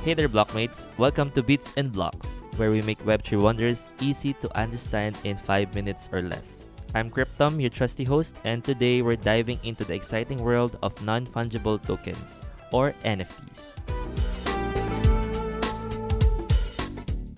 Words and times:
Hey 0.00 0.14
there, 0.14 0.30
blockmates! 0.32 0.88
Welcome 0.96 1.30
to 1.32 1.42
Bits 1.42 1.74
and 1.76 1.92
Blocks, 1.92 2.40
where 2.56 2.70
we 2.70 2.80
make 2.80 3.04
Web3 3.04 3.42
wonders 3.42 3.92
easy 4.00 4.32
to 4.40 4.48
understand 4.58 5.20
in 5.24 5.36
5 5.36 5.74
minutes 5.74 6.08
or 6.10 6.22
less. 6.22 6.64
I'm 6.94 7.10
Cryptom, 7.10 7.60
your 7.60 7.68
trusty 7.68 8.04
host, 8.04 8.40
and 8.44 8.64
today 8.64 9.02
we're 9.02 9.20
diving 9.20 9.58
into 9.62 9.84
the 9.84 9.92
exciting 9.92 10.38
world 10.38 10.78
of 10.80 10.96
non 11.04 11.26
fungible 11.26 11.76
tokens, 11.76 12.40
or 12.72 12.96
NFTs. 13.04 13.76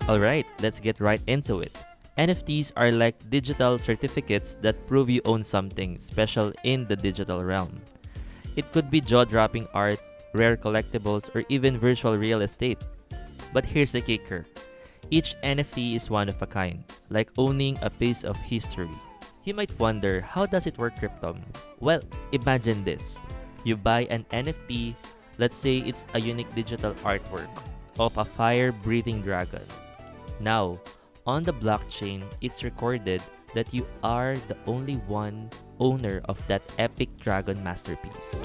Alright, 0.07 0.47
let's 0.61 0.79
get 0.79 1.01
right 1.01 1.21
into 1.27 1.59
it. 1.59 1.75
NFTs 2.17 2.71
are 2.77 2.93
like 2.93 3.29
digital 3.29 3.77
certificates 3.77 4.55
that 4.63 4.87
prove 4.87 5.09
you 5.09 5.19
own 5.25 5.43
something 5.43 5.99
special 5.99 6.53
in 6.63 6.87
the 6.87 6.95
digital 6.95 7.43
realm. 7.43 7.75
It 8.55 8.71
could 8.71 8.89
be 8.89 9.01
jaw 9.01 9.25
dropping 9.25 9.67
art, 9.73 9.99
rare 10.33 10.57
collectibles, 10.57 11.33
or 11.33 11.45
even 11.49 11.77
virtual 11.77 12.17
real 12.17 12.41
estate. 12.41 12.83
But 13.53 13.65
here's 13.65 13.93
the 13.93 14.01
kicker 14.01 14.45
each 15.11 15.35
NFT 15.43 15.95
is 15.95 16.09
one 16.09 16.29
of 16.29 16.41
a 16.41 16.47
kind, 16.47 16.83
like 17.09 17.29
owning 17.37 17.77
a 17.81 17.89
piece 17.89 18.23
of 18.23 18.37
history. 18.37 18.89
You 19.45 19.53
might 19.53 19.77
wonder, 19.79 20.21
how 20.21 20.45
does 20.45 20.65
it 20.65 20.77
work, 20.77 20.95
Cryptom? 20.95 21.37
Well, 21.79 22.01
imagine 22.31 22.83
this. 22.83 23.19
You 23.63 23.75
buy 23.75 24.07
an 24.09 24.25
NFT, 24.31 24.95
let's 25.37 25.57
say 25.57 25.77
it's 25.79 26.05
a 26.13 26.19
unique 26.19 26.53
digital 26.55 26.93
artwork 27.05 27.51
of 27.99 28.17
a 28.17 28.25
fire 28.25 28.71
breathing 28.71 29.21
dragon. 29.21 29.63
Now, 30.39 30.79
on 31.27 31.43
the 31.43 31.53
blockchain, 31.53 32.23
it's 32.41 32.63
recorded 32.63 33.21
that 33.53 33.73
you 33.73 33.85
are 34.03 34.35
the 34.47 34.57
only 34.65 34.95
one 35.05 35.49
owner 35.79 36.21
of 36.25 36.39
that 36.47 36.63
epic 36.79 37.09
dragon 37.19 37.61
masterpiece. 37.63 38.41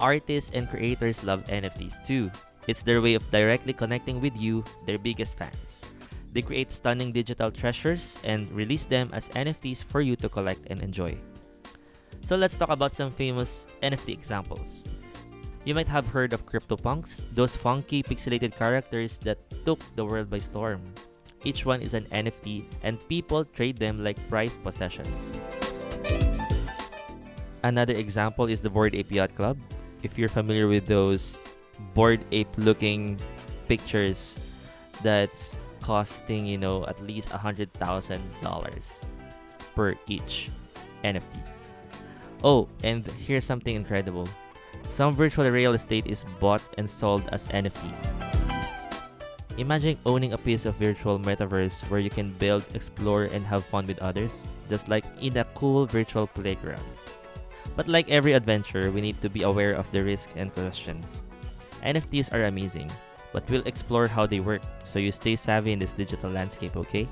Artists 0.00 0.50
and 0.52 0.68
creators 0.68 1.24
love 1.24 1.44
NFTs 1.46 2.04
too. 2.04 2.30
It's 2.66 2.82
their 2.82 3.00
way 3.00 3.14
of 3.14 3.24
directly 3.30 3.72
connecting 3.72 4.20
with 4.20 4.36
you, 4.36 4.64
their 4.84 4.98
biggest 4.98 5.38
fans. 5.38 5.84
They 6.32 6.42
create 6.42 6.70
stunning 6.70 7.12
digital 7.12 7.50
treasures 7.50 8.18
and 8.24 8.50
release 8.52 8.84
them 8.84 9.08
as 9.14 9.30
NFTs 9.30 9.84
for 9.84 10.02
you 10.02 10.16
to 10.16 10.28
collect 10.28 10.66
and 10.68 10.82
enjoy. 10.82 11.16
So 12.20 12.36
let's 12.36 12.56
talk 12.56 12.68
about 12.68 12.92
some 12.92 13.10
famous 13.10 13.66
NFT 13.82 14.12
examples. 14.12 14.84
You 15.64 15.74
might 15.74 15.88
have 15.88 16.06
heard 16.06 16.32
of 16.32 16.44
CryptoPunks, 16.44 17.34
those 17.34 17.56
funky 17.56 18.02
pixelated 18.02 18.54
characters 18.54 19.18
that 19.20 19.38
took 19.64 19.80
the 19.96 20.04
world 20.04 20.28
by 20.28 20.38
storm. 20.38 20.82
Each 21.42 21.64
one 21.64 21.80
is 21.80 21.94
an 21.94 22.04
NFT 22.10 22.66
and 22.82 23.00
people 23.08 23.44
trade 23.44 23.78
them 23.78 24.04
like 24.04 24.18
prized 24.28 24.62
possessions. 24.62 25.38
Another 27.62 27.94
example 27.94 28.46
is 28.46 28.60
the 28.60 28.70
Bored 28.70 28.94
Ape 28.94 29.10
Yacht 29.10 29.34
Club. 29.34 29.56
If 30.02 30.18
you're 30.18 30.28
familiar 30.28 30.68
with 30.68 30.86
those 30.86 31.38
Bored 31.94 32.20
Ape 32.32 32.48
looking 32.56 33.18
pictures 33.68 34.68
that's 35.02 35.58
costing, 35.80 36.46
you 36.46 36.58
know, 36.58 36.86
at 36.86 37.00
least 37.00 37.30
a 37.30 37.38
$100,000 37.38 39.06
per 39.74 39.94
each 40.06 40.50
NFT. 41.04 41.42
Oh, 42.42 42.68
and 42.82 43.04
here's 43.18 43.44
something 43.44 43.74
incredible. 43.74 44.28
Some 44.88 45.12
virtual 45.12 45.48
real 45.50 45.74
estate 45.74 46.06
is 46.06 46.24
bought 46.40 46.62
and 46.78 46.88
sold 46.88 47.24
as 47.32 47.48
NFTs. 47.48 48.12
Imagine 49.58 49.96
owning 50.04 50.32
a 50.32 50.38
piece 50.38 50.66
of 50.66 50.76
virtual 50.76 51.18
metaverse 51.18 51.88
where 51.88 52.00
you 52.00 52.10
can 52.10 52.30
build, 52.36 52.62
explore, 52.74 53.24
and 53.32 53.44
have 53.46 53.64
fun 53.64 53.86
with 53.86 53.98
others, 54.00 54.46
just 54.68 54.88
like 54.88 55.04
in 55.20 55.36
a 55.38 55.44
cool 55.56 55.86
virtual 55.86 56.26
playground. 56.26 56.82
But 57.76 57.86
like 57.86 58.08
every 58.08 58.32
adventure, 58.32 58.90
we 58.90 59.02
need 59.02 59.20
to 59.20 59.28
be 59.28 59.42
aware 59.44 59.76
of 59.76 59.90
the 59.92 60.02
risks 60.02 60.32
and 60.34 60.52
questions. 60.52 61.24
NFTs 61.84 62.32
are 62.32 62.48
amazing, 62.48 62.90
but 63.32 63.44
we'll 63.50 63.68
explore 63.68 64.08
how 64.08 64.24
they 64.24 64.40
work 64.40 64.62
so 64.82 64.98
you 64.98 65.12
stay 65.12 65.36
savvy 65.36 65.72
in 65.72 65.78
this 65.78 65.92
digital 65.92 66.30
landscape, 66.30 66.74
okay? 66.76 67.06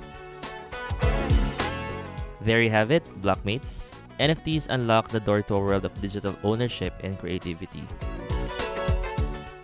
There 2.41 2.63
you 2.63 2.71
have 2.71 2.91
it, 2.91 3.05
blockmates. 3.21 3.93
NFTs 4.19 4.69
unlock 4.71 5.09
the 5.09 5.21
door 5.21 5.43
to 5.43 5.55
a 5.55 5.61
world 5.61 5.85
of 5.85 5.93
digital 6.01 6.35
ownership 6.43 6.95
and 7.05 7.19
creativity. 7.19 7.85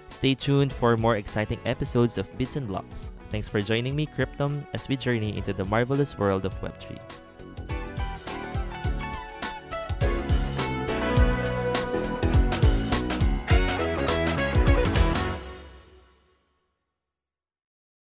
Stay 0.09 0.35
tuned 0.35 0.73
for 0.73 0.97
more 0.99 1.17
exciting 1.17 1.61
episodes 1.65 2.19
of 2.19 2.29
Bits 2.37 2.57
and 2.57 2.69
Blocks. 2.69 3.11
Thanks 3.31 3.49
for 3.49 3.63
joining 3.63 3.97
me, 3.97 4.07
Cryptom, 4.07 4.67
as 4.75 4.89
we 4.89 4.97
journey 4.97 5.37
into 5.37 5.53
the 5.55 5.65
marvelous 5.65 6.19
world 6.19 6.45
of 6.45 6.61
Web3. 6.61 6.99